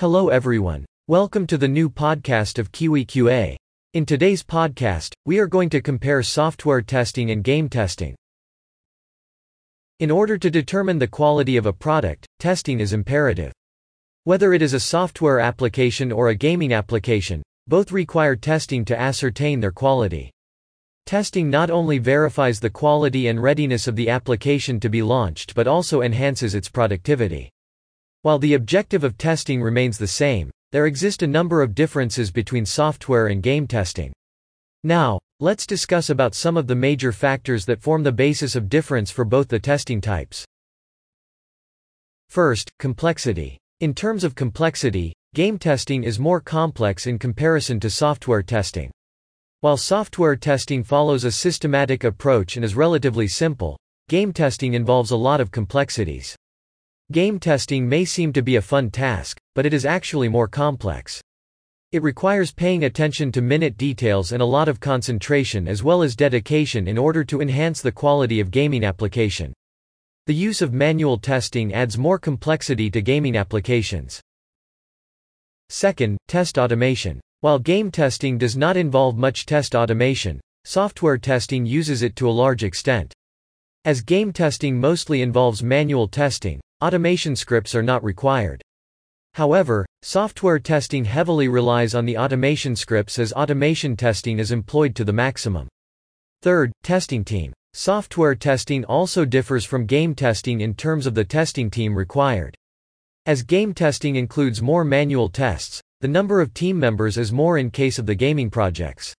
Hello 0.00 0.30
everyone. 0.30 0.86
Welcome 1.08 1.46
to 1.48 1.58
the 1.58 1.68
new 1.68 1.90
podcast 1.90 2.58
of 2.58 2.72
Kiwi 2.72 3.04
QA. 3.04 3.54
In 3.92 4.06
today's 4.06 4.42
podcast, 4.42 5.12
we 5.26 5.38
are 5.38 5.46
going 5.46 5.68
to 5.68 5.82
compare 5.82 6.22
software 6.22 6.80
testing 6.80 7.32
and 7.32 7.44
game 7.44 7.68
testing. 7.68 8.16
In 9.98 10.10
order 10.10 10.38
to 10.38 10.48
determine 10.48 10.98
the 10.98 11.06
quality 11.06 11.58
of 11.58 11.66
a 11.66 11.72
product, 11.74 12.26
testing 12.38 12.80
is 12.80 12.94
imperative. 12.94 13.52
Whether 14.24 14.54
it 14.54 14.62
is 14.62 14.72
a 14.72 14.80
software 14.80 15.38
application 15.38 16.12
or 16.12 16.30
a 16.30 16.34
gaming 16.34 16.72
application, 16.72 17.42
both 17.66 17.92
require 17.92 18.36
testing 18.36 18.86
to 18.86 18.98
ascertain 18.98 19.60
their 19.60 19.70
quality. 19.70 20.30
Testing 21.04 21.50
not 21.50 21.68
only 21.70 21.98
verifies 21.98 22.58
the 22.58 22.70
quality 22.70 23.28
and 23.28 23.42
readiness 23.42 23.86
of 23.86 23.96
the 23.96 24.08
application 24.08 24.80
to 24.80 24.88
be 24.88 25.02
launched 25.02 25.54
but 25.54 25.68
also 25.68 26.00
enhances 26.00 26.54
its 26.54 26.70
productivity. 26.70 27.50
While 28.22 28.38
the 28.38 28.52
objective 28.52 29.02
of 29.02 29.16
testing 29.16 29.62
remains 29.62 29.96
the 29.96 30.06
same, 30.06 30.50
there 30.72 30.84
exist 30.84 31.22
a 31.22 31.26
number 31.26 31.62
of 31.62 31.74
differences 31.74 32.30
between 32.30 32.66
software 32.66 33.28
and 33.28 33.42
game 33.42 33.66
testing. 33.66 34.12
Now, 34.84 35.18
let's 35.40 35.66
discuss 35.66 36.10
about 36.10 36.34
some 36.34 36.58
of 36.58 36.66
the 36.66 36.74
major 36.74 37.12
factors 37.12 37.64
that 37.64 37.80
form 37.80 38.02
the 38.02 38.12
basis 38.12 38.56
of 38.56 38.68
difference 38.68 39.10
for 39.10 39.24
both 39.24 39.48
the 39.48 39.58
testing 39.58 40.02
types. 40.02 40.44
First, 42.28 42.70
complexity. 42.78 43.56
In 43.80 43.94
terms 43.94 44.22
of 44.22 44.34
complexity, 44.34 45.14
game 45.34 45.58
testing 45.58 46.04
is 46.04 46.18
more 46.18 46.42
complex 46.42 47.06
in 47.06 47.18
comparison 47.18 47.80
to 47.80 47.88
software 47.88 48.42
testing. 48.42 48.90
While 49.62 49.78
software 49.78 50.36
testing 50.36 50.84
follows 50.84 51.24
a 51.24 51.32
systematic 51.32 52.04
approach 52.04 52.56
and 52.56 52.64
is 52.66 52.76
relatively 52.76 53.28
simple, 53.28 53.78
game 54.10 54.34
testing 54.34 54.74
involves 54.74 55.10
a 55.10 55.16
lot 55.16 55.40
of 55.40 55.50
complexities. 55.50 56.36
Game 57.12 57.40
testing 57.40 57.88
may 57.88 58.04
seem 58.04 58.32
to 58.34 58.40
be 58.40 58.54
a 58.54 58.62
fun 58.62 58.88
task, 58.88 59.36
but 59.56 59.66
it 59.66 59.74
is 59.74 59.84
actually 59.84 60.28
more 60.28 60.46
complex. 60.46 61.20
It 61.90 62.04
requires 62.04 62.52
paying 62.52 62.84
attention 62.84 63.32
to 63.32 63.42
minute 63.42 63.76
details 63.76 64.30
and 64.30 64.40
a 64.40 64.46
lot 64.46 64.68
of 64.68 64.78
concentration 64.78 65.66
as 65.66 65.82
well 65.82 66.04
as 66.04 66.14
dedication 66.14 66.86
in 66.86 66.96
order 66.96 67.24
to 67.24 67.40
enhance 67.40 67.82
the 67.82 67.90
quality 67.90 68.38
of 68.38 68.52
gaming 68.52 68.84
application. 68.84 69.52
The 70.26 70.34
use 70.34 70.62
of 70.62 70.72
manual 70.72 71.18
testing 71.18 71.74
adds 71.74 71.98
more 71.98 72.16
complexity 72.16 72.88
to 72.92 73.02
gaming 73.02 73.36
applications. 73.36 74.20
Second, 75.68 76.16
test 76.28 76.58
automation. 76.58 77.20
While 77.40 77.58
game 77.58 77.90
testing 77.90 78.38
does 78.38 78.56
not 78.56 78.76
involve 78.76 79.18
much 79.18 79.46
test 79.46 79.74
automation, 79.74 80.40
software 80.64 81.18
testing 81.18 81.66
uses 81.66 82.02
it 82.02 82.14
to 82.16 82.28
a 82.28 82.38
large 82.42 82.62
extent. 82.62 83.12
As 83.84 84.00
game 84.00 84.32
testing 84.32 84.78
mostly 84.78 85.22
involves 85.22 85.60
manual 85.60 86.06
testing, 86.06 86.60
Automation 86.82 87.36
scripts 87.36 87.74
are 87.74 87.82
not 87.82 88.02
required. 88.02 88.62
However, 89.34 89.84
software 90.00 90.58
testing 90.58 91.04
heavily 91.04 91.46
relies 91.46 91.94
on 91.94 92.06
the 92.06 92.16
automation 92.16 92.74
scripts 92.74 93.18
as 93.18 93.34
automation 93.34 93.96
testing 93.96 94.38
is 94.38 94.50
employed 94.50 94.94
to 94.96 95.04
the 95.04 95.12
maximum. 95.12 95.68
Third, 96.40 96.72
testing 96.82 97.22
team. 97.22 97.52
Software 97.74 98.34
testing 98.34 98.86
also 98.86 99.26
differs 99.26 99.66
from 99.66 99.84
game 99.84 100.14
testing 100.14 100.62
in 100.62 100.72
terms 100.72 101.06
of 101.06 101.14
the 101.14 101.22
testing 101.22 101.70
team 101.70 101.94
required. 101.94 102.56
As 103.26 103.42
game 103.42 103.74
testing 103.74 104.16
includes 104.16 104.62
more 104.62 104.82
manual 104.82 105.28
tests, 105.28 105.82
the 106.00 106.08
number 106.08 106.40
of 106.40 106.54
team 106.54 106.78
members 106.78 107.18
is 107.18 107.30
more 107.30 107.58
in 107.58 107.70
case 107.70 107.98
of 107.98 108.06
the 108.06 108.14
gaming 108.14 108.48
projects. 108.48 109.14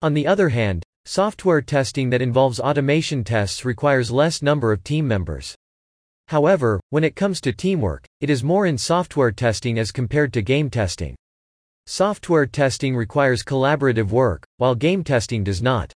On 0.00 0.14
the 0.14 0.26
other 0.26 0.48
hand, 0.48 0.82
software 1.04 1.60
testing 1.60 2.08
that 2.08 2.22
involves 2.22 2.58
automation 2.58 3.22
tests 3.22 3.66
requires 3.66 4.10
less 4.10 4.40
number 4.40 4.72
of 4.72 4.82
team 4.82 5.06
members. 5.06 5.54
However, 6.28 6.80
when 6.90 7.04
it 7.04 7.14
comes 7.14 7.40
to 7.42 7.52
teamwork, 7.52 8.04
it 8.20 8.30
is 8.30 8.42
more 8.42 8.66
in 8.66 8.76
software 8.76 9.30
testing 9.30 9.78
as 9.78 9.92
compared 9.92 10.32
to 10.32 10.42
game 10.42 10.68
testing. 10.68 11.14
Software 11.86 12.46
testing 12.46 12.96
requires 12.96 13.44
collaborative 13.44 14.08
work, 14.08 14.44
while 14.56 14.74
game 14.74 15.04
testing 15.04 15.44
does 15.44 15.62
not. 15.62 15.92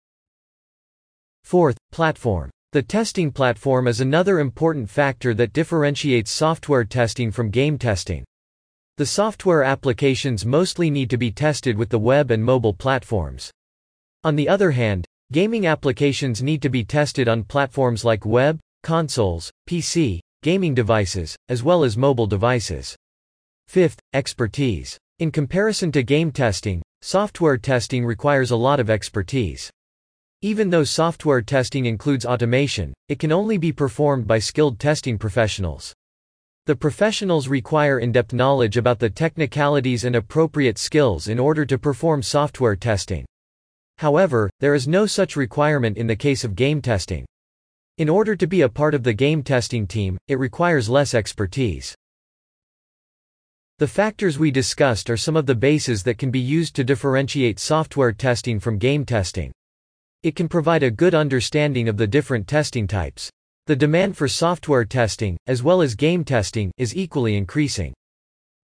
Fourth, 1.46 1.78
platform. 1.94 2.50
The 2.74 2.82
testing 2.82 3.32
platform 3.32 3.88
is 3.88 4.02
another 4.02 4.40
important 4.40 4.90
factor 4.90 5.34
that 5.36 5.54
differentiates 5.54 6.30
software 6.30 6.84
testing 6.84 7.32
from 7.32 7.50
game 7.50 7.78
testing. 7.78 8.26
The 8.98 9.06
software 9.06 9.64
applications 9.64 10.46
mostly 10.46 10.90
need 10.90 11.10
to 11.12 11.18
be 11.18 11.32
tested 11.32 11.78
with 11.78 11.88
the 11.88 12.00
web 12.00 12.32
and 12.32 12.44
mobile 12.44 12.74
platforms. 12.74 13.50
On 14.26 14.36
the 14.36 14.50
other 14.50 14.72
hand, 14.72 15.06
gaming 15.32 15.68
applications 15.68 16.44
need 16.44 16.62
to 16.64 16.70
be 16.70 16.84
tested 16.84 17.30
on 17.30 17.44
platforms 17.44 18.04
like 18.04 18.26
web, 18.26 18.60
consoles, 18.84 19.50
PC, 19.70 20.20
gaming 20.48 20.74
devices, 20.74 21.36
as 21.50 21.62
well 21.62 21.84
as 21.84 21.98
mobile 21.98 22.26
devices. 22.26 22.96
Fifth, 23.68 24.00
expertise. 24.14 24.98
In 25.20 25.30
comparison 25.30 25.92
to 25.92 26.04
game 26.04 26.32
testing, 26.32 26.82
software 27.02 27.58
testing 27.58 28.06
requires 28.06 28.52
a 28.52 28.56
lot 28.56 28.80
of 28.80 28.90
expertise. 28.90 29.70
Even 30.42 30.70
though 30.70 30.86
software 30.86 31.42
testing 31.42 31.86
includes 31.86 32.26
automation, 32.26 32.94
it 33.10 33.20
can 33.20 33.34
only 33.34 33.58
be 33.58 33.74
performed 33.74 34.26
by 34.26 34.40
skilled 34.40 34.80
testing 34.80 35.18
professionals. 35.18 35.94
The 36.66 36.78
professionals 36.78 37.50
require 37.50 38.00
in 38.00 38.14
depth 38.14 38.32
knowledge 38.32 38.78
about 38.78 39.00
the 39.00 39.10
technicalities 39.10 40.06
and 40.06 40.16
appropriate 40.16 40.78
skills 40.78 41.28
in 41.28 41.40
order 41.40 41.66
to 41.66 41.78
perform 41.78 42.24
software 42.24 42.78
testing. 42.78 43.26
However, 43.98 44.50
there 44.62 44.76
is 44.76 44.88
no 44.88 45.08
such 45.08 45.36
requirement 45.36 45.98
in 45.98 46.08
the 46.08 46.16
case 46.16 46.46
of 46.46 46.56
game 46.56 46.82
testing. 46.82 47.26
In 47.98 48.10
order 48.10 48.36
to 48.36 48.46
be 48.46 48.62
a 48.62 48.70
part 48.70 48.94
of 48.94 49.02
the 49.02 49.14
game 49.14 49.42
testing 49.42 49.88
team, 49.88 50.20
it 50.28 50.38
requires 50.38 50.88
less 50.88 51.16
expertise. 51.16 51.96
The 53.80 53.88
factors 53.88 54.38
we 54.38 54.52
discussed 54.52 55.10
are 55.10 55.18
some 55.18 55.36
of 55.36 55.48
the 55.48 55.56
bases 55.56 56.04
that 56.04 56.20
can 56.20 56.30
be 56.30 56.40
used 56.40 56.76
to 56.76 56.84
differentiate 56.84 57.60
software 57.60 58.12
testing 58.12 58.60
from 58.60 58.78
game 58.78 59.04
testing. 59.04 59.52
It 60.22 60.36
can 60.36 60.48
provide 60.48 60.84
a 60.84 60.92
good 60.92 61.16
understanding 61.16 61.90
of 61.90 61.98
the 61.98 62.06
different 62.06 62.48
testing 62.48 62.86
types. 62.86 63.32
The 63.66 63.76
demand 63.76 64.16
for 64.16 64.28
software 64.28 64.86
testing, 64.86 65.36
as 65.48 65.64
well 65.64 65.82
as 65.82 65.96
game 65.96 66.24
testing, 66.24 66.72
is 66.78 66.96
equally 66.96 67.36
increasing. 67.36 67.96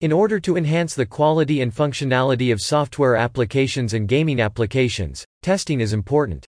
In 0.02 0.12
order 0.12 0.40
to 0.42 0.58
enhance 0.58 0.94
the 0.94 1.08
quality 1.08 1.62
and 1.62 1.74
functionality 1.74 2.54
of 2.54 2.62
software 2.62 3.16
applications 3.16 3.96
and 3.96 4.08
gaming 4.08 4.40
applications, 4.40 5.26
testing 5.42 5.82
is 5.82 5.92
important. 5.92 6.46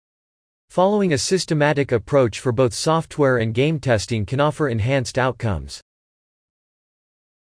Following 0.69 1.13
a 1.13 1.17
systematic 1.17 1.91
approach 1.91 2.39
for 2.39 2.51
both 2.51 2.73
software 2.73 3.37
and 3.37 3.53
game 3.53 3.79
testing 3.79 4.25
can 4.25 4.39
offer 4.39 4.67
enhanced 4.67 5.17
outcomes. 5.17 5.81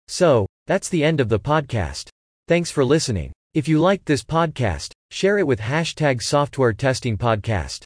So, 0.07 0.45
that's 0.67 0.89
the 0.89 1.03
end 1.03 1.19
of 1.19 1.29
the 1.29 1.39
podcast. 1.39 2.09
Thanks 2.47 2.71
for 2.71 2.83
listening. 2.83 3.31
If 3.53 3.67
you 3.67 3.79
liked 3.79 4.05
this 4.05 4.23
podcast, 4.23 4.91
share 5.11 5.38
it 5.38 5.47
with 5.47 5.59
hashtag 5.59 6.21
software 6.21 6.73
testing 6.73 7.17
podcast. 7.17 7.83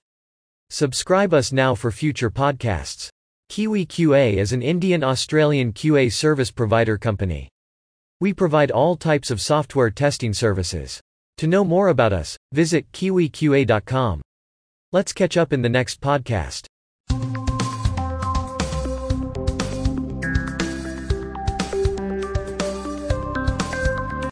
Subscribe 0.69 1.33
us 1.33 1.51
now 1.51 1.75
for 1.75 1.91
future 1.91 2.29
podcasts. 2.31 3.09
Kiwi 3.49 3.85
QA 3.85 4.33
is 4.35 4.51
an 4.51 4.61
Indian 4.61 5.03
Australian 5.03 5.73
QA 5.73 6.11
service 6.11 6.51
provider 6.51 6.97
company. 6.97 7.49
We 8.21 8.33
provide 8.33 8.69
all 8.69 8.95
types 8.95 9.31
of 9.31 9.41
software 9.41 9.89
testing 9.89 10.33
services. 10.33 10.99
To 11.37 11.47
know 11.47 11.63
more 11.63 11.87
about 11.87 12.13
us, 12.13 12.37
visit 12.51 12.91
kiwiqa.com. 12.91 14.21
Let's 14.91 15.13
catch 15.13 15.37
up 15.37 15.53
in 15.53 15.61
the 15.61 15.69
next 15.69 16.01
podcast. 16.01 16.65